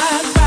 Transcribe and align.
It's 0.00 0.37